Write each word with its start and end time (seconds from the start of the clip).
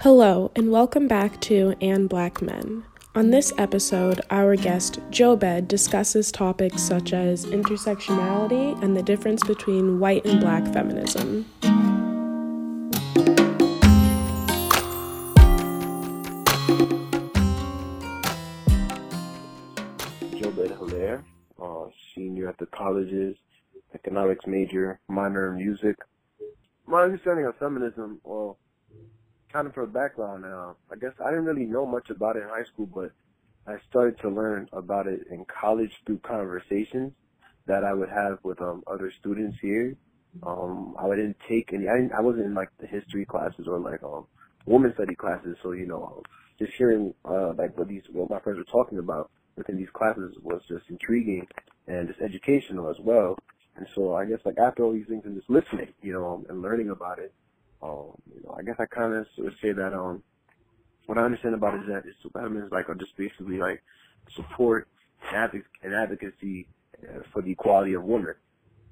Hello, 0.00 0.52
and 0.54 0.70
welcome 0.70 1.08
back 1.08 1.40
to 1.40 1.74
And 1.80 2.06
Black 2.06 2.42
Men. 2.42 2.84
On 3.14 3.30
this 3.30 3.54
episode, 3.56 4.20
our 4.28 4.54
guest, 4.54 5.00
Jobed, 5.10 5.68
discusses 5.68 6.30
topics 6.30 6.82
such 6.82 7.14
as 7.14 7.46
intersectionality 7.46 8.80
and 8.82 8.94
the 8.94 9.02
difference 9.02 9.42
between 9.42 9.98
white 9.98 10.26
and 10.26 10.38
black 10.38 10.70
feminism. 10.70 11.46
Jobed 20.36 20.76
Hilaire, 20.76 21.24
uh, 21.58 21.86
senior 22.14 22.50
at 22.50 22.58
the 22.58 22.66
college's 22.66 23.34
economics 23.94 24.46
major, 24.46 25.00
minor 25.08 25.52
in 25.52 25.56
music. 25.56 25.96
My 26.86 27.04
understanding 27.04 27.46
of 27.46 27.56
feminism, 27.56 28.20
well, 28.24 28.58
kind 29.56 29.68
of 29.68 29.72
for 29.72 29.86
background, 29.86 30.44
uh, 30.44 30.74
I 30.92 30.96
guess 31.00 31.12
I 31.18 31.30
didn't 31.30 31.46
really 31.46 31.64
know 31.64 31.86
much 31.86 32.10
about 32.10 32.36
it 32.36 32.42
in 32.42 32.48
high 32.50 32.64
school, 32.64 32.84
but 32.84 33.10
I 33.66 33.78
started 33.88 34.20
to 34.20 34.28
learn 34.28 34.68
about 34.74 35.06
it 35.06 35.20
in 35.30 35.46
college 35.46 35.92
through 36.04 36.18
conversations 36.18 37.14
that 37.64 37.82
I 37.82 37.94
would 37.94 38.10
have 38.10 38.38
with 38.42 38.60
um, 38.60 38.82
other 38.86 39.10
students 39.18 39.56
here. 39.62 39.96
Um, 40.42 40.94
I 40.98 41.08
didn't 41.08 41.38
take 41.48 41.72
any. 41.72 41.88
I, 41.88 41.94
didn't, 41.94 42.12
I 42.12 42.20
wasn't 42.20 42.44
in 42.44 42.54
like 42.54 42.68
the 42.78 42.86
history 42.86 43.24
classes 43.24 43.66
or 43.66 43.78
like 43.78 44.02
um, 44.02 44.26
women 44.66 44.92
study 44.92 45.14
classes. 45.14 45.56
So 45.62 45.72
you 45.72 45.86
know, 45.86 46.22
just 46.58 46.74
hearing 46.74 47.14
uh, 47.24 47.54
like 47.54 47.78
what 47.78 47.88
these 47.88 48.02
what 48.12 48.28
my 48.28 48.40
friends 48.40 48.58
were 48.58 48.64
talking 48.64 48.98
about 48.98 49.30
within 49.56 49.78
these 49.78 49.88
classes 49.94 50.36
was 50.42 50.60
just 50.68 50.84
intriguing 50.90 51.46
and 51.86 52.08
just 52.08 52.20
educational 52.20 52.90
as 52.90 52.98
well. 53.00 53.38
And 53.76 53.86
so 53.94 54.14
I 54.16 54.26
guess 54.26 54.40
like 54.44 54.58
after 54.58 54.82
all 54.82 54.92
these 54.92 55.06
things 55.08 55.24
and 55.24 55.34
just 55.34 55.48
listening, 55.48 55.94
you 56.02 56.12
know, 56.12 56.44
and 56.46 56.60
learning 56.60 56.90
about 56.90 57.18
it, 57.18 57.32
um, 57.82 58.12
you 58.34 58.42
know, 58.44 58.56
I 58.58 58.62
guess 58.62 58.76
I 58.78 58.86
kind 58.86 59.14
of 59.14 59.26
would 59.38 59.56
say 59.60 59.72
that 59.72 59.92
um, 59.92 60.22
what 61.06 61.18
I 61.18 61.22
understand 61.22 61.54
about 61.54 61.74
it 61.74 61.82
is 61.82 61.88
that 61.88 62.04
it's 62.06 62.16
feminism 62.32 62.66
is 62.66 62.72
like 62.72 62.86
just 62.98 63.16
basically 63.16 63.58
like 63.58 63.82
support 64.34 64.88
and 65.32 65.94
advocacy 65.94 66.68
uh, 67.02 67.20
for 67.32 67.42
the 67.42 67.52
equality 67.52 67.94
of 67.94 68.04
women. 68.04 68.34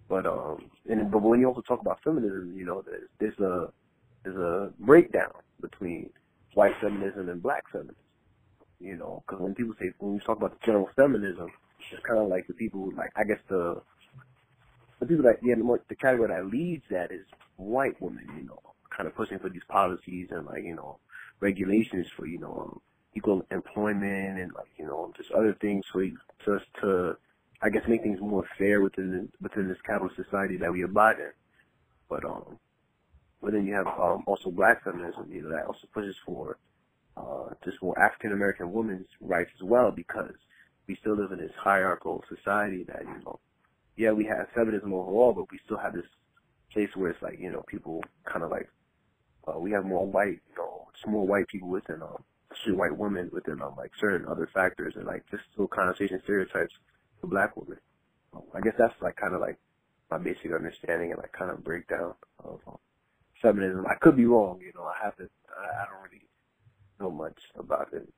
But 0.09 0.27
um, 0.27 0.71
and 0.89 1.11
but 1.11 1.23
when 1.23 1.41
you 1.41 1.47
also 1.47 1.63
talk 1.63 1.81
about 1.81 2.03
feminism, 2.03 2.55
you 2.57 2.65
know, 2.65 2.83
there's, 2.83 3.09
there's 3.19 3.39
a 3.39 3.73
there's 4.23 4.37
a 4.37 4.73
breakdown 4.79 5.33
between 5.61 6.11
white 6.55 6.75
feminism 6.81 7.29
and 7.29 7.43
black 7.43 7.69
feminism. 7.71 7.97
You 8.81 8.97
know, 8.97 9.23
because 9.27 9.41
when 9.41 9.55
people 9.55 9.75
say 9.81 9.93
when 9.99 10.15
we 10.15 10.21
talk 10.21 10.37
about 10.37 10.61
the 10.61 10.67
general 10.67 10.91
feminism, 10.95 11.49
it's 11.91 12.05
kind 12.05 12.19
of 12.19 12.29
like 12.29 12.47
the 12.47 12.55
people 12.55 12.93
like 12.97 13.13
I 13.17 13.25
guess 13.25 13.39
the 13.49 13.81
the 15.01 15.07
people 15.07 15.25
that 15.25 15.39
yeah 15.43 15.55
the, 15.55 15.65
more, 15.65 15.81
the 15.89 15.97
category 15.97 16.29
that 16.29 16.47
leads 16.47 16.85
that 16.91 17.11
is 17.11 17.25
white 17.57 18.01
women. 18.01 18.29
You 18.37 18.47
know, 18.47 18.61
kind 18.97 19.07
of 19.07 19.15
pushing 19.15 19.39
for 19.39 19.49
these 19.49 19.65
policies 19.69 20.29
and 20.31 20.47
like 20.47 20.65
you 20.65 20.75
know 20.75 20.99
regulations 21.41 22.07
for 22.17 22.27
you 22.27 22.39
know 22.39 22.69
um, 22.71 22.81
equal 23.15 23.45
employment 23.51 24.39
and 24.39 24.53
like 24.55 24.71
you 24.79 24.87
know 24.87 25.13
just 25.17 25.31
other 25.33 25.55
things 25.61 25.85
for 25.93 26.07
just 26.45 26.67
to 26.81 27.17
I 27.63 27.71
guess 27.71 27.89
make 27.89 28.03
things 28.03 28.21
more 28.21 28.45
fair 28.59 28.83
within 28.83 29.31
within 29.41 29.69
this 29.69 29.81
capitalist 29.87 30.17
society 30.17 30.57
that 30.59 30.73
we 30.73 30.83
abide 30.83 31.19
in. 31.19 31.33
But 32.09 32.25
um, 32.25 32.59
but 33.43 33.53
then 33.53 33.67
you 33.67 33.75
have 33.75 33.87
um 33.87 34.25
also 34.27 34.51
black 34.51 34.85
feminism, 34.85 35.31
you 35.33 35.43
know, 35.43 35.51
that 35.51 35.67
also 35.67 35.87
pushes 35.93 36.17
for 36.27 36.59
uh 37.17 37.55
just 37.65 37.83
more 37.83 37.99
African 37.99 38.33
American 38.33 38.73
women's 38.73 39.09
rights 39.21 39.51
as 39.57 39.63
well 39.63 39.91
because 39.91 40.35
we 40.87 40.97
still 40.97 41.17
live 41.17 41.33
in 41.33 41.39
this 41.39 41.53
hierarchical 41.57 42.23
society 42.29 42.85
that 42.85 43.03
you 43.03 43.25
know, 43.25 43.39
yeah, 43.97 44.13
we 44.13 44.25
have 44.27 44.49
feminism 44.55 44.93
overall, 44.93 45.33
but 45.33 45.51
we 45.51 45.59
still 45.65 45.79
have 45.79 45.95
this 45.95 46.07
place 46.73 46.91
where 46.95 47.11
it's 47.11 47.23
like 47.23 47.39
you 47.39 47.51
know 47.51 47.63
people 47.67 48.03
kind 48.25 48.45
of 48.45 48.51
like 48.51 48.69
uh, 49.47 49.59
we 49.59 49.71
have 49.73 49.85
more 49.85 50.07
white, 50.07 50.41
you 50.51 50.57
know, 50.57 50.89
just 50.95 51.07
more 51.07 51.27
white 51.27 51.49
people 51.49 51.69
within, 51.69 52.03
um, 52.03 52.23
especially 52.53 52.75
white 52.75 52.97
women 52.97 53.31
within, 53.33 53.61
um, 53.63 53.75
like 53.77 53.93
certain 53.99 54.27
other 54.29 54.49
factors 54.53 54.95
and 54.97 55.07
like 55.07 55.25
just 55.31 55.43
still 55.53 55.67
connotation 55.67 56.21
stereotypes 56.25 56.75
for 57.21 57.27
black 57.27 57.57
women. 57.57 57.79
Um, 58.35 58.43
I 58.55 58.61
guess 58.61 58.75
that's 58.79 58.95
like 59.01 59.17
kind 59.17 59.35
of 59.35 59.41
like 59.41 59.59
my 60.11 60.19
basic 60.19 60.53
understanding 60.53 61.13
and 61.13 61.19
like 61.19 61.33
kind 61.33 61.51
of 61.51 61.65
breakdown 61.65 62.15
of 62.45 62.61
um, 62.67 62.79
feminism. 63.41 63.87
I 63.89 63.95
could 63.95 64.17
be 64.17 64.27
wrong, 64.27 64.61
you 64.61 64.73
know. 64.75 64.85
I 64.85 65.05
haven't, 65.05 65.31
I, 65.49 65.83
I 65.83 65.87
don't 65.87 66.03
really 66.03 66.27
know 67.01 67.11
much 67.11 67.39
about 67.59 67.93
it. 67.93 68.09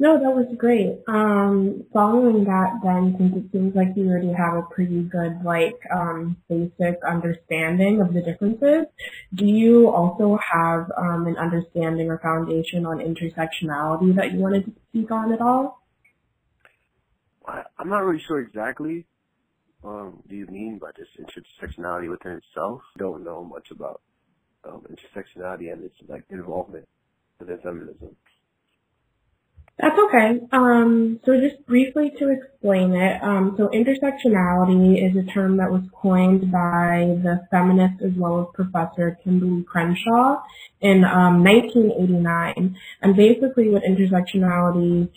No, 0.00 0.16
that 0.16 0.30
was 0.30 0.46
great. 0.56 1.00
Um, 1.08 1.84
following 1.92 2.44
that 2.44 2.78
then, 2.84 3.16
since 3.18 3.36
it 3.36 3.50
seems 3.50 3.74
like 3.74 3.88
you 3.96 4.08
already 4.08 4.32
have 4.32 4.54
a 4.54 4.62
pretty 4.62 5.02
good, 5.02 5.42
like, 5.42 5.74
um, 5.92 6.36
basic 6.48 7.02
understanding 7.04 8.00
of 8.00 8.14
the 8.14 8.22
differences, 8.22 8.86
do 9.34 9.44
you 9.44 9.90
also 9.90 10.38
have 10.52 10.92
um, 10.96 11.26
an 11.26 11.36
understanding 11.36 12.10
or 12.10 12.18
foundation 12.18 12.86
on 12.86 12.98
intersectionality 12.98 14.14
that 14.14 14.32
you 14.32 14.38
wanted 14.38 14.66
to 14.66 14.72
speak 14.90 15.10
on 15.10 15.32
at 15.32 15.40
all? 15.40 15.82
I'm 17.78 17.88
not 17.88 18.04
really 18.04 18.22
sure 18.26 18.40
exactly. 18.40 19.06
Um, 19.84 20.22
do 20.28 20.34
you 20.34 20.46
mean 20.46 20.78
by 20.78 20.90
this 20.96 21.08
intersectionality 21.18 22.10
within 22.10 22.32
itself? 22.32 22.82
Don't 22.98 23.24
know 23.24 23.44
much 23.44 23.70
about 23.70 24.02
um, 24.64 24.84
intersectionality 24.90 25.72
and 25.72 25.84
its 25.84 25.94
like 26.08 26.24
involvement 26.30 26.86
within 27.38 27.58
feminism. 27.58 28.16
That's 29.78 29.96
okay. 30.08 30.40
Um, 30.50 31.20
so 31.24 31.40
just 31.40 31.64
briefly 31.66 32.10
to 32.18 32.30
explain 32.30 32.94
it, 32.94 33.22
um, 33.22 33.54
so 33.56 33.68
intersectionality 33.68 35.08
is 35.08 35.16
a 35.16 35.30
term 35.32 35.58
that 35.58 35.70
was 35.70 35.82
coined 35.94 36.50
by 36.50 37.16
the 37.22 37.46
feminist 37.52 38.02
as 38.02 38.10
well 38.16 38.40
as 38.40 38.46
professor 38.54 39.16
Kimberlé 39.24 39.64
Crenshaw 39.66 40.42
in 40.80 41.04
um, 41.04 41.44
1989. 41.44 42.76
And 43.02 43.16
basically 43.16 43.70
what 43.70 43.84
intersectionality 43.84 45.10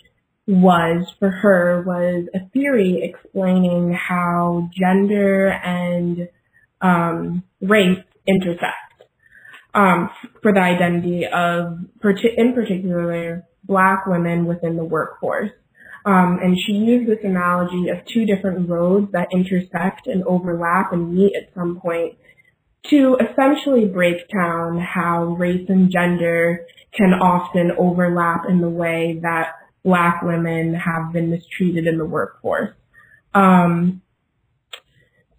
was 0.46 1.08
for 1.18 1.32
her 1.32 1.82
was 1.82 2.28
a 2.36 2.48
theory 2.50 3.02
explaining 3.02 3.94
how 3.94 4.70
gender 4.80 5.48
and 5.48 6.30
um, 6.82 7.44
race 7.62 8.04
intersect 8.28 9.06
um, 9.74 10.12
for 10.44 10.54
the 10.54 10.60
identity 10.60 11.26
of, 11.26 11.80
in 12.38 12.54
particular, 12.54 13.48
black 13.72 14.06
women 14.06 14.46
within 14.46 14.76
the 14.76 14.84
workforce. 14.84 15.52
Um, 16.06 16.40
and 16.44 16.58
she 16.60 16.74
used 16.74 17.10
this 17.10 17.24
analogy 17.24 17.88
of 17.88 18.06
two 18.06 18.26
different 18.26 18.68
roads 18.68 19.14
that 19.14 19.30
intersect 19.32 20.08
and 20.08 20.24
overlap 20.26 20.92
and 20.92 21.14
meet 21.16 21.34
at 21.36 21.54
some 21.56 21.80
point 21.80 22.18
to 22.90 23.18
essentially 23.22 23.86
break 23.86 24.28
down 24.28 24.78
how 24.80 25.36
race 25.40 25.66
and 25.70 25.90
gender 25.90 26.66
can 26.94 27.14
often 27.14 27.72
overlap 27.78 28.42
in 28.50 28.60
the 28.60 28.70
way 28.70 29.20
that 29.22 29.54
black 29.86 30.22
women 30.22 30.74
have 30.74 31.14
been 31.14 31.30
mistreated 31.30 31.88
in 31.88 31.98
the 31.98 32.06
workforce. 32.06 32.76
Um, 33.34 34.02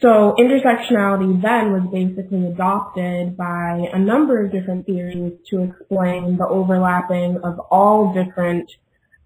so 0.03 0.35
intersectionality 0.39 1.41
then 1.41 1.73
was 1.73 1.89
basically 1.93 2.47
adopted 2.47 3.37
by 3.37 3.89
a 3.93 3.99
number 3.99 4.45
of 4.45 4.51
different 4.51 4.85
theories 4.85 5.35
to 5.51 5.63
explain 5.63 6.37
the 6.37 6.47
overlapping 6.47 7.39
of 7.45 7.61
all 7.71 8.13
different 8.13 8.71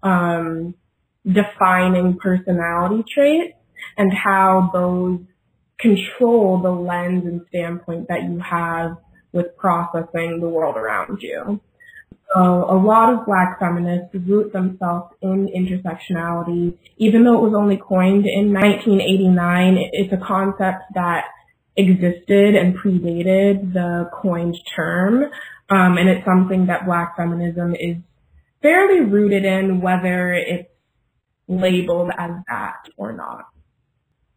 um, 0.03 0.75
defining 1.25 2.17
personality 2.19 3.03
traits 3.11 3.57
and 3.97 4.13
how 4.13 4.69
those 4.71 5.19
control 5.79 6.61
the 6.61 6.69
lens 6.69 7.25
and 7.25 7.41
standpoint 7.49 8.07
that 8.07 8.23
you 8.23 8.39
have 8.39 8.97
with 9.31 9.57
processing 9.57 10.39
the 10.39 10.47
world 10.47 10.77
around 10.77 11.21
you. 11.21 11.59
So 12.33 12.65
a 12.69 12.77
lot 12.77 13.13
of 13.13 13.25
black 13.25 13.59
feminists 13.59 14.13
root 14.13 14.51
themselves 14.53 15.15
in 15.21 15.47
intersectionality, 15.47 16.77
even 16.97 17.23
though 17.23 17.37
it 17.37 17.41
was 17.41 17.53
only 17.55 17.77
coined 17.77 18.25
in 18.25 18.53
1989. 18.53 19.89
It's 19.93 20.13
a 20.13 20.17
concept 20.17 20.83
that 20.93 21.25
existed 21.77 22.55
and 22.55 22.77
predated 22.77 23.73
the 23.73 24.09
coined 24.13 24.57
term, 24.75 25.23
um, 25.69 25.97
and 25.97 26.09
it's 26.09 26.25
something 26.25 26.67
that 26.67 26.85
black 26.85 27.15
feminism 27.15 27.75
is 27.75 27.97
fairly 28.61 29.01
rooted 29.01 29.45
in, 29.45 29.79
whether 29.79 30.33
it's 30.33 30.69
labeled 31.47 32.11
as 32.17 32.31
that 32.47 32.89
or 32.97 33.13
not. 33.13 33.45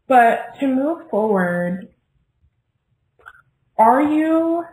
But 0.07 0.59
to 0.61 0.67
move 0.67 1.09
forward, 1.11 1.89
are 3.79 4.03
you 4.03 4.65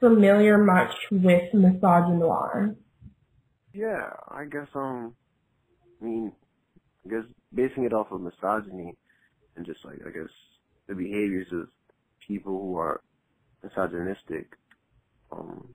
familiar 0.00 0.58
much 0.58 0.94
with 1.10 1.52
misogynoir? 1.52 2.76
Yeah, 3.72 4.10
I 4.28 4.44
guess 4.44 4.68
um, 4.74 5.14
I 6.00 6.04
mean, 6.04 6.32
I 7.06 7.10
guess 7.10 7.24
basing 7.54 7.84
it 7.84 7.92
off 7.92 8.10
of 8.10 8.20
misogyny 8.20 8.94
and 9.56 9.66
just 9.66 9.84
like 9.84 9.98
I 10.06 10.10
guess 10.10 10.30
the 10.88 10.94
behaviors 10.94 11.48
of 11.52 11.68
people 12.26 12.52
who 12.60 12.76
are 12.78 13.00
misogynistic, 13.62 14.56
um, 15.32 15.74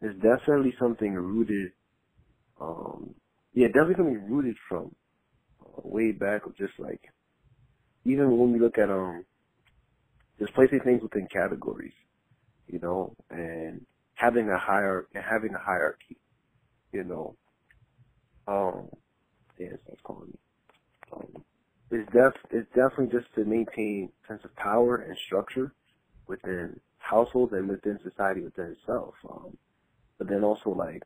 is 0.00 0.14
definitely 0.16 0.74
something 0.78 1.14
rooted, 1.14 1.72
um, 2.60 3.14
yeah, 3.54 3.68
definitely 3.68 3.94
something 3.96 4.30
rooted 4.30 4.56
from 4.68 4.94
uh, 5.60 5.80
way 5.84 6.12
back 6.12 6.46
of 6.46 6.56
just 6.56 6.72
like, 6.78 7.00
even 8.04 8.36
when 8.36 8.52
we 8.52 8.58
look 8.58 8.78
at 8.78 8.90
um, 8.90 9.24
just 10.38 10.54
placing 10.54 10.80
things 10.80 11.02
within 11.02 11.28
categories 11.32 11.92
you 12.72 12.80
know, 12.80 13.14
and 13.30 13.86
having 14.16 14.50
a 14.50 14.58
hierarchy, 14.58 15.08
having 15.14 15.54
a 15.54 15.60
hierarchy, 15.60 16.18
you 16.92 17.04
know. 17.04 17.36
Um, 18.48 18.88
yes, 19.58 19.74
that's 19.88 20.00
calling 20.02 20.28
me. 20.28 20.38
Um, 21.12 21.44
it's 21.90 22.12
def 22.12 22.34
it's 22.50 22.68
definitely 22.74 23.18
just 23.18 23.32
to 23.36 23.44
maintain 23.44 24.10
sense 24.28 24.42
of 24.44 24.56
power 24.56 24.96
and 24.96 25.16
structure 25.18 25.74
within 26.28 26.80
households 26.98 27.52
and 27.54 27.68
within 27.68 27.98
society 28.02 28.42
within 28.42 28.76
itself. 28.78 29.14
Um, 29.30 29.56
but 30.18 30.28
then 30.28 30.44
also 30.44 30.70
like 30.70 31.04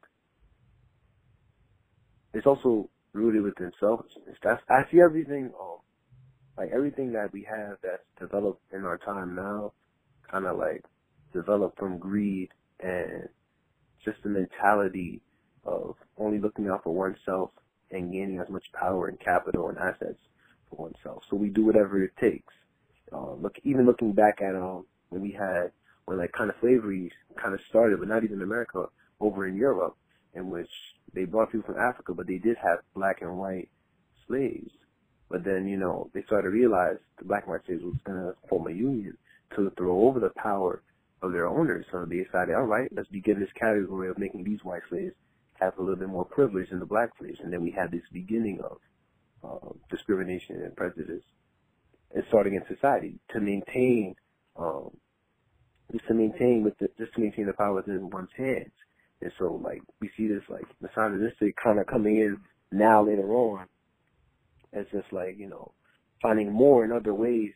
it's 2.34 2.46
also 2.46 2.90
rooted 3.14 3.42
within 3.42 3.72
selfishness. 3.80 4.38
That's 4.42 4.62
I 4.70 4.84
see 4.92 5.00
everything 5.00 5.52
um 5.60 5.78
like 6.58 6.70
everything 6.74 7.12
that 7.12 7.32
we 7.32 7.44
have 7.50 7.78
that's 7.82 8.04
developed 8.20 8.62
in 8.72 8.84
our 8.84 8.98
time 8.98 9.34
now 9.36 9.72
kinda 10.30 10.52
like 10.52 10.84
developed 11.36 11.78
from 11.78 11.98
greed 11.98 12.48
and 12.80 13.28
just 14.04 14.22
the 14.22 14.28
mentality 14.28 15.20
of 15.64 15.96
only 16.16 16.38
looking 16.38 16.68
out 16.68 16.82
for 16.82 16.94
oneself 16.94 17.50
and 17.90 18.12
gaining 18.12 18.38
as 18.38 18.48
much 18.48 18.64
power 18.72 19.08
and 19.08 19.20
capital 19.20 19.68
and 19.68 19.78
assets 19.78 20.20
for 20.70 20.76
oneself. 20.76 21.24
So 21.28 21.36
we 21.36 21.48
do 21.48 21.64
whatever 21.64 22.02
it 22.02 22.16
takes. 22.18 22.54
Uh, 23.12 23.34
look, 23.34 23.56
even 23.64 23.86
looking 23.86 24.12
back 24.12 24.40
at 24.40 24.54
um, 24.56 24.86
when 25.10 25.22
we 25.22 25.32
had 25.32 25.72
when 26.06 26.18
like 26.18 26.32
kind 26.32 26.50
of 26.50 26.56
slavery 26.60 27.12
kind 27.36 27.54
of 27.54 27.60
started, 27.68 27.98
but 27.98 28.08
not 28.08 28.24
even 28.24 28.38
in 28.38 28.42
America, 28.42 28.86
over 29.20 29.46
in 29.46 29.56
Europe, 29.56 29.96
in 30.34 30.50
which 30.50 30.70
they 31.12 31.24
brought 31.24 31.52
people 31.52 31.74
from 31.74 31.80
Africa, 31.80 32.14
but 32.14 32.26
they 32.26 32.38
did 32.38 32.56
have 32.56 32.78
black 32.94 33.22
and 33.22 33.36
white 33.38 33.68
slaves. 34.26 34.70
But 35.28 35.44
then, 35.44 35.66
you 35.66 35.76
know, 35.76 36.08
they 36.14 36.22
started 36.22 36.48
to 36.48 36.50
realize 36.50 36.96
the 37.18 37.24
black 37.24 37.44
and 37.44 37.52
white 37.52 37.66
slaves 37.66 37.82
was 37.82 37.94
going 38.04 38.18
to 38.18 38.34
form 38.48 38.68
a 38.68 38.70
union 38.70 39.16
to 39.56 39.70
throw 39.76 40.06
over 40.06 40.20
the 40.20 40.30
power 40.30 40.82
of 41.22 41.32
their 41.32 41.46
owners. 41.46 41.86
So 41.90 42.04
they 42.04 42.22
decided, 42.22 42.54
all 42.54 42.64
right, 42.64 42.90
let's 42.94 43.08
begin 43.08 43.40
this 43.40 43.52
category 43.58 44.08
of 44.08 44.18
making 44.18 44.44
these 44.44 44.62
white 44.62 44.82
slaves 44.88 45.14
have 45.54 45.76
a 45.78 45.80
little 45.80 45.96
bit 45.96 46.08
more 46.08 46.24
privilege 46.24 46.68
than 46.70 46.80
the 46.80 46.86
black 46.86 47.10
slaves. 47.18 47.38
And 47.42 47.52
then 47.52 47.62
we 47.62 47.70
had 47.70 47.90
this 47.90 48.02
beginning 48.12 48.60
of 48.60 48.78
uh, 49.42 49.72
discrimination 49.90 50.62
and 50.62 50.76
prejudice 50.76 51.22
and 52.14 52.24
starting 52.28 52.54
in 52.54 52.62
society 52.68 53.18
to 53.32 53.40
maintain, 53.40 54.14
um, 54.56 54.90
just 55.92 56.06
to 56.08 56.14
maintain 56.14 56.62
with 56.62 56.76
the, 56.78 56.88
just 56.98 57.14
to 57.14 57.20
maintain 57.20 57.46
the 57.46 57.52
power 57.52 57.74
within 57.74 58.10
one's 58.10 58.28
hands. 58.36 58.72
And 59.22 59.32
so, 59.38 59.60
like, 59.64 59.80
we 60.00 60.10
see 60.16 60.28
this, 60.28 60.42
like, 60.48 60.66
misogynistic 60.80 61.56
kind 61.56 61.78
of 61.78 61.86
coming 61.86 62.16
in 62.16 62.38
now 62.70 63.02
later 63.02 63.32
on 63.32 63.66
as 64.74 64.84
just, 64.92 65.10
like, 65.10 65.38
you 65.38 65.48
know, 65.48 65.72
finding 66.20 66.52
more 66.52 66.84
and 66.84 66.92
other 66.92 67.14
ways 67.14 67.52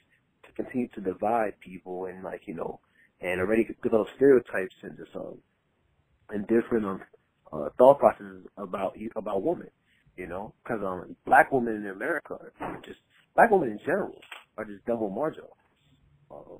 to 0.46 0.52
continue 0.52 0.88
to 0.88 1.00
divide 1.02 1.60
people 1.60 2.06
and, 2.06 2.24
like, 2.24 2.42
you 2.46 2.54
know, 2.54 2.80
and 3.20 3.40
already 3.40 3.68
develop 3.82 4.08
stereotypes 4.16 4.74
and 4.82 4.96
just, 4.98 5.14
um, 5.16 5.38
and 6.30 6.46
different, 6.48 6.86
um, 6.86 7.02
uh, 7.52 7.68
thought 7.78 7.98
processes 7.98 8.46
about, 8.56 8.96
about 9.16 9.42
women, 9.42 9.68
you 10.16 10.26
know, 10.26 10.54
because, 10.64 10.82
um, 10.84 11.16
black 11.26 11.52
women 11.52 11.76
in 11.76 11.86
America 11.88 12.38
just, 12.84 13.00
black 13.34 13.50
women 13.50 13.70
in 13.70 13.78
general 13.80 14.18
are 14.58 14.64
just 14.64 14.84
double 14.86 15.10
marginal 15.10 15.56
Uh, 16.30 16.58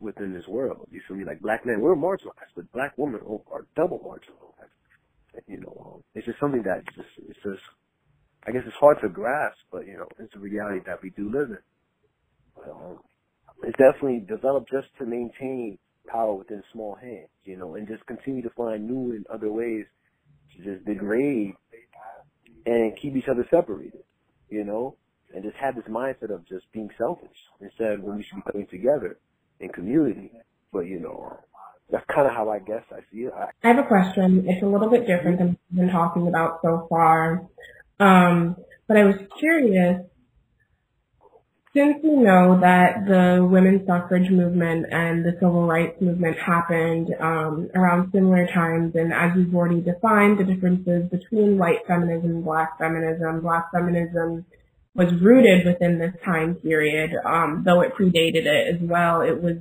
within 0.00 0.32
this 0.32 0.48
world. 0.48 0.86
You 0.90 1.00
feel 1.06 1.16
me? 1.16 1.24
Like 1.24 1.40
black 1.40 1.66
men, 1.66 1.80
we're 1.80 1.94
marginalized, 1.96 2.54
but 2.56 2.70
black 2.72 2.94
women 2.98 3.20
are 3.52 3.66
double 3.76 3.98
marginalized. 4.00 4.70
You 5.48 5.58
know, 5.60 5.92
um, 5.94 6.04
it's 6.14 6.26
just 6.26 6.40
something 6.40 6.62
that 6.64 6.84
just 6.94 7.08
it's 7.28 7.38
just 7.42 7.62
I 8.46 8.52
guess 8.52 8.62
it's 8.66 8.76
hard 8.76 9.00
to 9.02 9.08
grasp, 9.08 9.58
but 9.72 9.86
you 9.86 9.94
know, 9.94 10.08
it's 10.18 10.34
a 10.34 10.38
reality 10.38 10.80
that 10.86 11.02
we 11.02 11.10
do 11.10 11.30
live 11.30 11.50
in. 11.50 11.58
But, 12.56 12.70
um, 12.70 12.98
it's 13.62 13.78
definitely 13.78 14.20
developed 14.20 14.70
just 14.70 14.88
to 14.98 15.06
maintain 15.06 15.78
power 16.06 16.34
within 16.34 16.62
small 16.72 16.94
hands, 16.94 17.28
you 17.44 17.56
know, 17.56 17.74
and 17.74 17.86
just 17.86 18.04
continue 18.06 18.42
to 18.42 18.50
find 18.50 18.86
new 18.86 19.12
and 19.12 19.26
other 19.28 19.50
ways 19.50 19.84
to 20.56 20.62
just 20.64 20.84
degrade 20.84 21.54
and 22.66 22.96
keep 22.96 23.16
each 23.16 23.28
other 23.28 23.46
separated, 23.50 24.02
you 24.48 24.64
know, 24.64 24.96
and 25.34 25.44
just 25.44 25.56
have 25.56 25.76
this 25.76 25.84
mindset 25.84 26.30
of 26.30 26.46
just 26.48 26.70
being 26.72 26.90
selfish 26.98 27.36
instead 27.60 27.92
of 27.92 28.00
when 28.02 28.16
we 28.16 28.22
should 28.22 28.36
be 28.36 28.42
coming 28.50 28.66
together 28.66 29.18
in 29.60 29.68
community. 29.68 30.32
But 30.72 30.80
you 30.80 31.00
know, 31.00 31.38
that's 31.90 32.04
kind 32.06 32.26
of 32.26 32.32
how 32.34 32.50
I 32.50 32.58
guess 32.58 32.82
I 32.92 33.00
see 33.12 33.22
it. 33.22 33.32
I, 33.36 33.48
I 33.62 33.74
have 33.74 33.78
a 33.78 33.86
question. 33.86 34.44
It's 34.48 34.62
a 34.62 34.66
little 34.66 34.88
bit 34.88 35.06
different 35.06 35.38
than 35.38 35.58
we've 35.70 35.80
been 35.80 35.90
talking 35.90 36.28
about 36.28 36.60
so 36.62 36.86
far. 36.88 37.46
Um, 37.98 38.56
but 38.86 38.96
I 38.96 39.04
was 39.04 39.16
curious, 39.38 40.02
since 41.74 41.98
we 42.02 42.10
know 42.10 42.58
that 42.60 43.06
the 43.06 43.46
women's 43.48 43.86
suffrage 43.86 44.28
movement 44.30 44.86
and 44.90 45.24
the 45.24 45.32
civil 45.34 45.66
rights 45.66 46.00
movement 46.00 46.36
happened 46.38 47.14
um, 47.20 47.70
around 47.74 48.10
similar 48.12 48.46
times, 48.48 48.94
and 48.96 49.12
as 49.12 49.36
we've 49.36 49.54
already 49.54 49.80
defined 49.80 50.38
the 50.38 50.44
differences 50.44 51.08
between 51.10 51.58
white 51.58 51.86
feminism 51.86 52.30
and 52.30 52.44
black 52.44 52.76
feminism, 52.78 53.40
black 53.40 53.70
feminism 53.72 54.44
was 54.94 55.12
rooted 55.20 55.64
within 55.64 55.98
this 55.98 56.14
time 56.24 56.56
period, 56.56 57.12
um, 57.24 57.62
though 57.64 57.80
it 57.80 57.94
predated 57.94 58.46
it 58.46 58.74
as 58.74 58.80
well. 58.80 59.20
It 59.20 59.40
was 59.40 59.58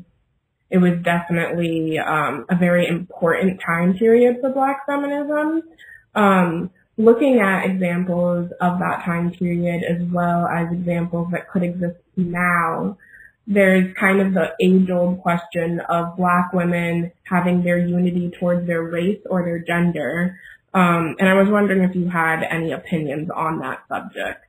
it 0.71 0.77
was 0.77 0.99
definitely 1.03 1.97
um, 1.97 2.45
a 2.49 2.55
very 2.55 2.87
important 2.87 3.59
time 3.65 3.95
period 3.95 4.37
for 4.39 4.51
Black 4.51 4.85
feminism. 4.85 5.63
Um, 6.13 6.69
looking 6.99 7.39
at 7.39 7.65
examples 7.65 8.51
of 8.59 8.77
that 8.79 9.03
time 9.05 9.31
period 9.31 9.83
as 9.83 10.01
well 10.11 10.45
as 10.47 10.71
examples 10.71 11.29
that 11.31 11.49
could 11.49 11.63
exist 11.63 11.95
now, 12.17 12.97
there's 13.47 13.95
kind 13.95 14.19
of 14.19 14.33
the 14.33 14.53
age-old 14.61 15.21
question 15.21 15.79
of 15.79 16.17
Black 16.17 16.51
women 16.51 17.11
having 17.23 17.63
their 17.63 17.79
unity 17.79 18.29
towards 18.37 18.67
their 18.67 18.83
race 18.83 19.21
or 19.29 19.43
their 19.43 19.59
gender. 19.59 20.37
Um, 20.73 21.15
and 21.19 21.29
I 21.29 21.33
was 21.33 21.47
wondering 21.49 21.83
if 21.83 21.95
you 21.95 22.09
had 22.09 22.43
any 22.43 22.73
opinions 22.73 23.29
on 23.33 23.59
that 23.59 23.79
subject. 23.87 24.45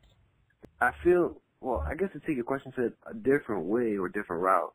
I 0.81 0.91
feel 1.05 1.41
well. 1.61 1.85
I 1.89 1.95
guess 1.95 2.11
to 2.15 2.21
take 2.21 2.35
your 2.35 2.45
question 2.45 2.73
to 2.73 2.93
a 3.09 3.15
different 3.15 3.67
way 3.67 3.97
or 3.97 4.09
different 4.09 4.43
route 4.43 4.75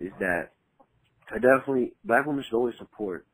is 0.00 0.12
that 0.20 0.50
I 1.30 1.36
definitely 1.38 1.94
black 2.04 2.26
women 2.26 2.44
should 2.44 2.56
always 2.56 2.76
support 2.78 3.24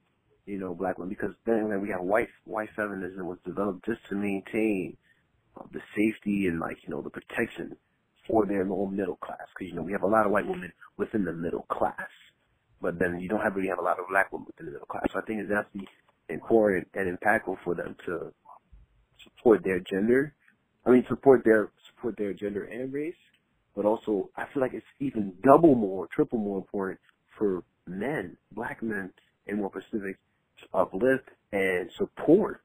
you 0.46 0.58
know 0.58 0.74
black 0.74 0.98
women 0.98 1.08
because 1.08 1.34
then 1.44 1.80
we 1.80 1.90
have 1.90 2.00
white 2.00 2.28
white 2.44 2.70
feminism 2.74 3.26
was 3.26 3.38
developed 3.44 3.84
just 3.84 4.00
to 4.08 4.14
maintain 4.14 4.96
uh, 5.56 5.62
the 5.72 5.80
safety 5.96 6.46
and 6.46 6.60
like 6.60 6.78
you 6.82 6.90
know 6.90 7.02
the 7.02 7.10
protection 7.10 7.76
for 8.26 8.46
their 8.46 8.64
low 8.64 8.86
middle 8.86 9.16
class 9.16 9.46
because 9.54 9.70
you 9.70 9.74
know 9.74 9.82
we 9.82 9.92
have 9.92 10.02
a 10.02 10.06
lot 10.06 10.26
of 10.26 10.32
white 10.32 10.46
women 10.46 10.72
within 10.96 11.24
the 11.24 11.32
middle 11.32 11.66
class, 11.68 12.10
but 12.80 12.98
then 12.98 13.18
you 13.18 13.28
don't 13.28 13.40
have 13.40 13.56
really 13.56 13.68
have 13.68 13.78
a 13.78 13.82
lot 13.82 13.98
of 13.98 14.06
black 14.08 14.30
women 14.32 14.46
within 14.46 14.66
the 14.66 14.72
middle 14.72 14.86
class. 14.86 15.04
So 15.12 15.18
I 15.18 15.22
think 15.22 15.40
it's 15.40 15.48
definitely 15.48 15.88
important 16.28 16.88
and 16.94 17.18
impactful 17.18 17.56
for 17.64 17.74
them 17.74 17.96
to 18.06 18.32
support 19.24 19.62
their 19.64 19.80
gender 19.80 20.34
I 20.84 20.90
mean, 20.90 21.04
support 21.08 21.44
their 21.44 21.70
support 21.88 22.16
their 22.16 22.34
gender 22.34 22.64
and 22.64 22.92
race, 22.92 23.14
but 23.76 23.84
also 23.84 24.30
I 24.36 24.46
feel 24.52 24.62
like 24.62 24.74
it's 24.74 24.86
even 25.00 25.34
double 25.42 25.74
more, 25.74 26.08
triple 26.08 26.38
more 26.38 26.58
important 26.58 26.98
for 27.38 27.62
men, 27.86 28.36
black 28.52 28.82
men, 28.82 29.12
and 29.46 29.58
more 29.58 29.70
Pacific, 29.70 30.18
uplift 30.72 31.28
and 31.52 31.90
support 31.96 32.62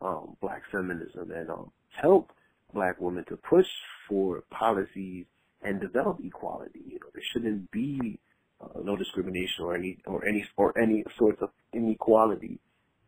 um, 0.00 0.36
black 0.40 0.62
feminism 0.72 1.30
and 1.30 1.50
um, 1.50 1.70
help 1.90 2.32
black 2.72 3.00
women 3.00 3.24
to 3.28 3.36
push 3.36 3.66
for 4.08 4.42
policies 4.50 5.26
and 5.62 5.80
develop 5.80 6.18
equality. 6.24 6.80
You 6.86 7.00
know, 7.00 7.06
there 7.12 7.22
shouldn't 7.32 7.70
be 7.70 8.18
uh, 8.60 8.80
no 8.82 8.96
discrimination 8.96 9.64
or 9.64 9.74
any 9.74 9.98
or 10.06 10.26
any 10.26 10.46
or 10.56 10.78
any 10.78 11.04
sort 11.18 11.40
of 11.40 11.50
inequality 11.72 12.58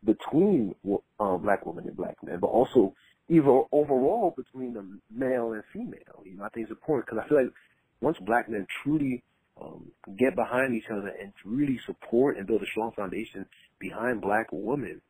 between 0.03 0.75
um, 1.19 1.41
black 1.41 1.65
women 1.65 1.87
and 1.87 1.95
black 1.95 2.15
men, 2.23 2.39
but 2.39 2.47
also 2.47 2.93
even 3.29 3.63
overall 3.71 4.33
between 4.35 4.73
the 4.73 4.85
male 5.09 5.53
and 5.53 5.63
female. 5.71 6.21
You 6.25 6.37
know, 6.37 6.43
I 6.43 6.49
think 6.49 6.65
it's 6.65 6.71
important 6.71 7.07
because 7.07 7.23
I 7.23 7.29
feel 7.29 7.43
like 7.43 7.53
once 8.01 8.17
black 8.19 8.49
men 8.49 8.67
truly 8.83 9.23
um, 9.61 9.91
get 10.17 10.35
behind 10.35 10.75
each 10.75 10.89
other 10.91 11.11
and 11.21 11.31
really 11.45 11.79
support 11.85 12.37
and 12.37 12.45
build 12.45 12.61
a 12.61 12.65
strong 12.65 12.91
foundation 12.91 13.45
behind 13.83 14.21
black 14.21 14.47
women, 14.51 15.01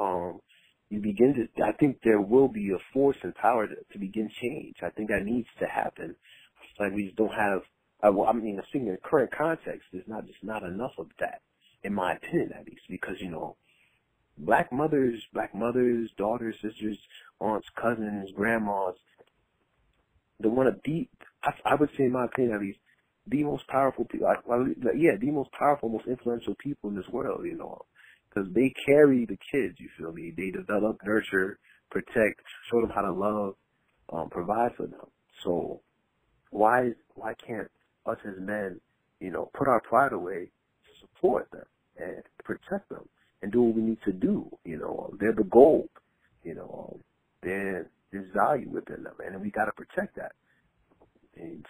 um, 0.00 0.40
you 0.88 1.00
begin 1.00 1.34
to. 1.34 1.62
I 1.62 1.72
think 1.72 1.98
there 2.02 2.20
will 2.20 2.48
be 2.48 2.70
a 2.70 2.78
force 2.92 3.18
and 3.22 3.34
power 3.34 3.66
to, 3.66 3.76
to 3.92 3.98
begin 3.98 4.30
change. 4.40 4.76
I 4.82 4.88
think 4.88 5.10
that 5.10 5.24
needs 5.24 5.48
to 5.60 5.66
happen. 5.66 6.16
Like 6.80 6.92
we 6.92 7.04
just 7.04 7.16
don't 7.16 7.34
have. 7.34 7.62
I, 8.02 8.08
I 8.08 8.32
mean, 8.32 8.58
I 8.58 8.64
think 8.72 8.86
in 8.86 8.92
the 8.92 8.98
current 8.98 9.30
context, 9.30 9.88
there's 9.92 10.08
not 10.08 10.26
just 10.26 10.42
not 10.42 10.62
enough 10.62 10.92
of 10.98 11.08
that, 11.20 11.42
in 11.82 11.92
my 11.94 12.14
opinion, 12.14 12.52
at 12.58 12.66
least, 12.66 12.88
because 12.88 13.20
you 13.20 13.30
know 13.30 13.56
black 14.38 14.72
mothers, 14.72 15.22
black 15.32 15.54
mothers, 15.54 16.10
daughters, 16.16 16.56
sisters, 16.62 16.98
aunts, 17.38 17.68
cousins, 17.76 18.30
grandmas, 18.34 18.96
the 20.40 20.48
one 20.48 20.66
of 20.66 20.80
the, 20.84 21.08
I, 21.42 21.52
I 21.64 21.74
would 21.74 21.90
say 21.96 22.04
in 22.04 22.12
my 22.12 22.24
opinion 22.24 22.54
at 22.54 22.60
least, 22.60 22.78
the 23.26 23.44
most 23.44 23.66
powerful 23.68 24.04
people, 24.04 24.34
well, 24.46 24.66
yeah, 24.94 25.16
the 25.16 25.30
most 25.30 25.50
powerful, 25.52 25.88
most 25.88 26.06
influential 26.06 26.54
people 26.54 26.90
in 26.90 26.96
this 26.96 27.08
world, 27.08 27.44
you 27.44 27.56
know, 27.56 27.84
because 28.28 28.50
they 28.52 28.70
carry 28.86 29.24
the 29.24 29.38
kids, 29.50 29.78
you 29.78 29.88
feel 29.96 30.12
me? 30.12 30.32
They 30.36 30.50
develop, 30.50 30.98
nurture, 31.04 31.58
protect, 31.90 32.42
show 32.70 32.80
them 32.80 32.90
how 32.90 33.02
to 33.02 33.12
love, 33.12 33.54
um, 34.12 34.28
provide 34.30 34.74
for 34.76 34.86
them. 34.86 35.06
So 35.42 35.80
why, 36.50 36.92
why 37.14 37.34
can't 37.34 37.70
us 38.06 38.18
as 38.26 38.38
men, 38.38 38.80
you 39.20 39.30
know, 39.30 39.50
put 39.54 39.68
our 39.68 39.80
pride 39.80 40.12
away 40.12 40.50
to 40.84 41.00
support 41.00 41.50
them 41.50 41.64
and 41.96 42.22
protect 42.44 42.88
them? 42.88 43.08
and 43.44 43.52
do 43.52 43.60
what 43.60 43.76
we 43.76 43.82
need 43.82 43.98
to 44.06 44.12
do. 44.12 44.50
You 44.64 44.78
know, 44.78 45.14
they're 45.20 45.34
the 45.34 45.44
gold. 45.44 45.90
You 46.42 46.54
know, 46.54 46.98
there 47.42 47.90
there's 48.10 48.32
value 48.32 48.70
within 48.70 49.02
them, 49.02 49.14
and 49.24 49.40
we 49.40 49.50
got 49.50 49.66
to 49.66 49.72
protect 49.72 50.16
that. 50.16 50.32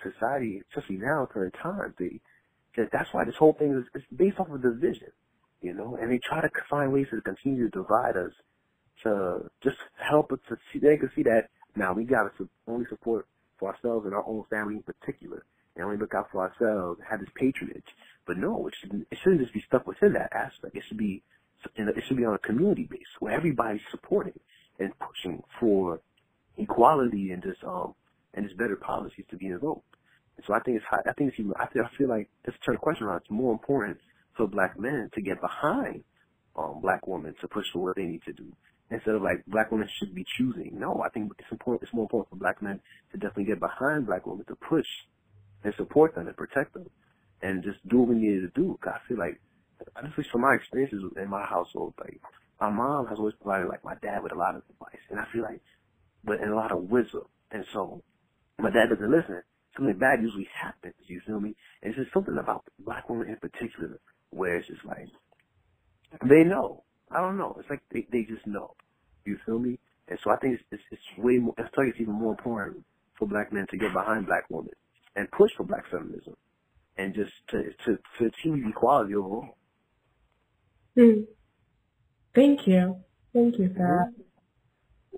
In 0.05 0.13
society, 0.13 0.63
especially 0.71 0.97
now, 0.97 1.27
current 1.31 1.55
times, 1.61 1.95
they 1.99 2.21
that's 2.77 3.13
why 3.13 3.25
this 3.25 3.37
whole 3.37 3.53
thing 3.53 3.73
is, 3.73 4.03
is 4.03 4.07
based 4.17 4.39
off 4.41 4.51
of 4.51 4.63
division. 4.63 5.13
You 5.63 5.73
know, 5.73 5.97
and 5.97 6.11
they 6.11 6.19
try 6.19 6.43
to 6.43 6.51
find 6.69 6.93
ways 6.93 7.07
to 7.11 7.21
continue 7.21 7.71
to 7.71 7.71
divide 7.71 8.17
us 8.17 8.33
to 9.03 9.51
just 9.63 9.77
help 9.97 10.33
us 10.33 10.39
to 10.49 10.59
see. 10.73 10.79
They 10.79 10.97
can 10.97 11.11
see 11.15 11.23
that 11.23 11.49
now 11.77 11.93
we 11.93 12.05
got 12.05 12.37
to 12.37 12.49
only 12.67 12.87
support 12.89 13.27
for 13.59 13.73
ourselves 13.73 14.07
and 14.07 14.15
our 14.15 14.27
own 14.27 14.45
family 14.51 14.75
in 14.75 14.83
particular 14.83 15.45
and 15.75 15.85
only 15.85 15.97
look 15.97 16.15
out 16.15 16.31
for 16.31 16.43
ourselves, 16.43 17.01
have 17.09 17.21
this 17.21 17.29
patronage. 17.35 17.87
But 18.27 18.39
no, 18.39 18.67
it 18.69 18.75
shouldn't, 18.81 19.07
it 19.11 19.19
shouldn't 19.23 19.41
just 19.41 19.55
be 19.55 19.65
stuck 19.67 19.87
within 19.87 20.13
that 20.15 20.33
aspect. 20.33 20.77
It 20.77 20.83
should 20.87 20.99
be, 20.99 21.23
it 21.77 22.05
should 22.07 22.17
be 22.17 22.25
on 22.25 22.35
a 22.35 22.39
community 22.39 22.85
base 22.85 23.01
where 23.21 23.33
everybody's 23.33 23.81
supporting 23.91 24.39
and 24.79 24.93
pushing 24.99 25.43
for 25.59 26.01
equality 26.57 27.33
and 27.33 27.43
just, 27.43 27.63
um, 27.65 27.95
and 28.35 28.45
it's 28.45 28.55
better 28.55 28.77
policies 28.77 29.25
to 29.31 29.37
be 29.37 29.47
invoked. 29.47 29.85
So 30.47 30.53
I 30.53 30.61
think 30.61 30.79
it's, 30.79 30.87
I 30.91 31.13
think 31.13 31.33
it's 31.37 31.51
I 31.57 31.67
feel, 31.67 31.85
I 31.85 31.97
feel 31.97 32.09
like, 32.09 32.29
turn 32.65 32.75
the 32.75 32.79
question 32.79 33.07
around, 33.07 33.19
it's 33.19 33.31
more 33.31 33.53
important 33.53 33.99
for 34.37 34.49
black 34.49 34.79
men 34.79 35.11
to 35.15 35.21
get 35.21 35.41
behind, 35.41 36.03
um, 36.57 36.81
black 36.83 37.07
women 37.07 37.35
to 37.41 37.49
push 37.49 37.67
for 37.73 37.81
what 37.81 37.97
they 37.97 38.03
need 38.03 38.23
to 38.25 38.33
do 38.33 38.53
instead 38.91 39.15
of 39.15 39.23
like 39.23 39.45
black 39.47 39.71
women 39.71 39.89
should 39.99 40.15
be 40.15 40.25
choosing. 40.37 40.73
No, 40.75 41.03
I 41.05 41.09
think 41.09 41.33
it's 41.39 41.51
important. 41.51 41.83
It's 41.83 41.95
more 41.95 42.05
important 42.05 42.31
for 42.31 42.37
black 42.37 42.63
men 42.63 42.81
to 43.13 43.19
definitely 43.19 43.45
get 43.45 43.61
behind 43.61 44.07
black 44.07 44.27
women 44.27 44.45
to 44.47 44.57
push 44.57 44.87
and 45.63 45.75
support 45.77 46.15
them 46.15 46.27
and 46.27 46.37
protect 46.37 46.75
them 46.75 46.89
and 47.43 47.63
just 47.63 47.79
do 47.89 48.01
what 48.01 48.09
we 48.11 48.17
needed 48.17 48.55
to 48.55 48.61
do. 48.61 48.79
Cause 48.83 48.95
I 48.97 49.09
feel 49.09 49.19
like, 49.19 49.41
honestly, 49.97 50.25
from 50.31 50.43
my 50.43 50.55
experiences 50.55 51.03
in 51.17 51.29
my 51.29 51.45
household, 51.45 51.95
like 51.99 52.21
my 52.61 52.71
mom 52.71 53.07
has 53.07 53.19
always 53.19 53.35
provided 53.35 53.69
like 53.69 53.85
my 53.85 53.95
dad 54.03 54.23
with 54.23 54.33
a 54.33 54.39
lot 54.39 54.55
of 54.55 54.63
advice, 54.71 55.03
and 55.11 55.19
I 55.19 55.27
feel 55.33 55.43
like, 55.43 55.61
but 56.23 56.41
and 56.41 56.53
a 56.53 56.57
lot 56.57 56.73
of 56.73 56.85
wisdom. 56.85 57.25
And 57.51 57.65
so, 57.73 58.03
my 58.59 58.71
dad 58.71 58.91
doesn't 58.91 59.11
listen. 59.11 59.43
Something 59.77 59.99
bad 59.99 60.23
usually 60.23 60.49
happens. 60.55 60.95
You 61.07 61.21
feel 61.27 61.41
me? 61.41 61.55
And 61.83 61.91
it's 61.91 61.99
just 61.99 62.13
something 62.13 62.39
about 62.39 62.65
black 62.79 63.09
women 63.09 63.29
in 63.29 63.37
particular 63.37 64.01
where 64.31 64.57
it's 64.57 64.69
just 64.69 64.85
like 64.85 65.09
they 66.25 66.45
know. 66.45 66.85
I 67.11 67.21
don't 67.21 67.39
know. 67.39 67.57
It's 67.59 67.71
like 67.71 67.83
they 67.91 68.07
they 68.11 68.23
just 68.23 68.47
know. 68.47 68.75
You 69.25 69.39
feel 69.45 69.59
me? 69.59 69.79
And 70.09 70.19
so 70.23 70.31
I 70.31 70.37
think 70.37 70.55
it's 70.55 70.65
it's, 70.71 70.83
it's 70.91 71.19
way 71.19 71.39
more. 71.39 71.55
I 71.59 71.63
think 71.63 71.91
it's 71.91 72.01
even 72.01 72.15
more 72.15 72.33
important 72.33 72.85
for 73.19 73.27
black 73.27 73.53
men 73.53 73.67
to 73.71 73.77
get 73.77 73.93
behind 73.93 74.27
black 74.27 74.45
women 74.49 74.73
and 75.17 75.31
push 75.31 75.53
for 75.57 75.65
black 75.65 75.89
feminism 75.91 76.35
and 76.97 77.15
just 77.15 77.33
to 77.49 77.73
to, 77.85 77.99
to 78.19 78.27
achieve 78.27 78.65
equality 78.69 79.15
overall. 79.15 79.57
Mm. 80.97 81.27
Thank 82.35 82.67
you. 82.67 82.97
Thank 83.33 83.59
you 83.59 83.69
that. 83.69 84.13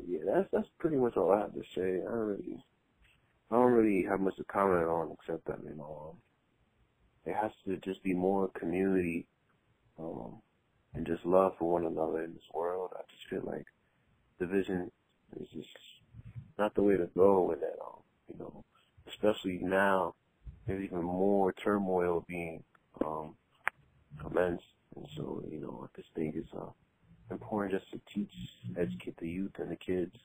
Yeah, 0.06 0.20
that's 0.26 0.48
that's 0.52 0.68
pretty 0.78 0.96
much 0.96 1.16
all 1.16 1.32
I 1.32 1.40
have 1.40 1.54
to 1.54 1.62
say. 1.74 2.00
I 2.00 2.10
don't 2.10 2.28
really 2.28 2.64
I 3.50 3.54
don't 3.54 3.72
really 3.72 4.02
have 4.04 4.20
much 4.20 4.36
to 4.36 4.44
comment 4.44 4.86
on 4.86 5.12
except 5.12 5.46
that, 5.46 5.58
you 5.62 5.76
know, 5.76 6.14
um, 7.26 7.32
has 7.32 7.52
to 7.66 7.76
just 7.78 8.02
be 8.02 8.14
more 8.14 8.48
community 8.48 9.26
um, 9.98 10.40
and 10.94 11.06
just 11.06 11.24
love 11.24 11.52
for 11.58 11.70
one 11.70 11.86
another 11.86 12.22
in 12.22 12.32
this 12.32 12.48
world. 12.54 12.90
I 12.94 13.02
just 13.10 13.28
feel 13.28 13.42
like 13.44 13.66
division 14.38 14.90
is 15.40 15.48
just 15.48 15.68
not 16.58 16.74
the 16.74 16.82
way 16.82 16.96
to 16.96 17.08
go 17.16 17.52
in 17.52 17.60
that, 17.60 17.76
um, 17.84 18.02
you 18.28 18.38
know, 18.38 18.64
especially 19.08 19.58
now, 19.62 20.14
there's 20.66 20.82
even 20.82 21.02
more 21.02 21.52
turmoil 21.52 22.24
being 22.26 22.62
um, 23.04 23.36
commenced. 24.18 24.64
And 24.96 25.06
so, 25.16 25.42
you 25.50 25.60
know, 25.60 25.84
I 25.88 26.00
just 26.00 26.12
think 26.14 26.34
it's 26.36 26.52
uh, 26.54 26.70
important 27.30 27.80
just 27.80 27.90
to 27.92 28.00
teach, 28.12 28.32
educate 28.76 29.16
the 29.18 29.28
youth 29.28 29.52
and 29.58 29.70
the 29.70 29.76
kids 29.76 30.16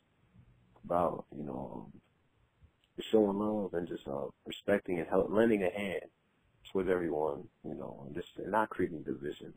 about, 0.86 1.26
you 1.36 1.44
know, 1.44 1.86
um, 1.86 2.02
showing 3.02 3.38
love 3.40 3.74
and 3.74 3.88
just 3.88 4.08
uh, 4.08 4.26
respecting 4.46 5.00
and 5.00 5.08
help, 5.08 5.32
lending 5.32 5.64
a 5.64 5.70
hand 5.70 6.02
with 6.74 6.90
everyone, 6.90 7.44
you 7.64 7.74
know, 7.74 8.04
and 8.06 8.16
just 8.16 8.30
not 8.48 8.70
creating 8.70 9.04
division. 9.04 9.54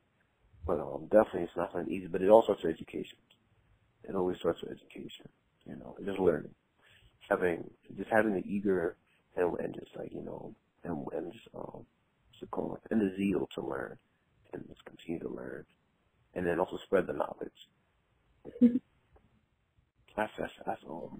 But 0.66 0.80
um, 0.80 1.06
definitely 1.10 1.42
it's 1.42 1.56
not 1.56 1.72
something 1.72 1.92
easy, 1.92 2.06
but 2.06 2.22
it 2.22 2.30
all 2.30 2.42
starts 2.42 2.62
with 2.62 2.74
education. 2.74 3.18
It 4.08 4.14
always 4.14 4.38
starts 4.38 4.62
with 4.62 4.72
education, 4.72 5.28
you 5.66 5.76
know, 5.76 5.96
just 6.04 6.18
learning. 6.18 6.54
Having, 7.28 7.70
just 7.96 8.10
having 8.10 8.34
the 8.34 8.44
eager 8.46 8.96
and, 9.36 9.58
and 9.60 9.74
just 9.74 9.96
like 9.96 10.12
you 10.12 10.22
know, 10.22 10.54
and 10.84 11.06
and 11.12 11.32
just 11.32 11.48
um, 11.54 11.84
what's 12.40 12.50
called, 12.50 12.78
and 12.90 13.00
the 13.00 13.16
zeal 13.16 13.48
to 13.54 13.62
learn, 13.62 13.96
and 14.52 14.64
just 14.68 14.84
continue 14.84 15.20
to 15.20 15.28
learn, 15.28 15.64
and 16.34 16.46
then 16.46 16.60
also 16.60 16.78
spread 16.84 17.06
the 17.06 17.14
knowledge. 17.14 17.50
that's 20.16 20.32
that's 20.38 20.52
that's 20.66 20.82
all. 20.88 21.18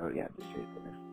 I 0.00 0.04
really 0.04 0.20
have 0.20 0.34
to 0.34 0.42
say 0.42 0.64
there. 0.84 1.09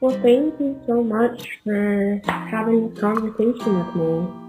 Well, 0.00 0.20
thank 0.22 0.60
you 0.60 0.80
so 0.86 1.02
much 1.02 1.58
for 1.64 2.20
having 2.24 2.88
this 2.88 3.00
conversation 3.00 3.78
with 3.78 3.96
me. 3.96 4.47